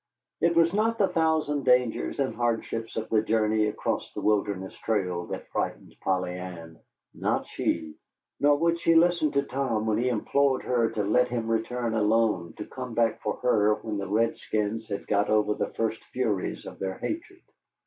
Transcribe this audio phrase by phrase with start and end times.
[0.39, 5.27] It was not the thousand dangers and hardships of the journey across the Wilderness Trail
[5.27, 6.79] that frightened Polly Ann.
[7.13, 7.93] Not she.
[8.39, 12.53] Nor would she listen to Tom when he implored her to let him return alone,
[12.57, 16.79] to come back for her when the redskins had got over the first furies of
[16.79, 17.43] their hatred.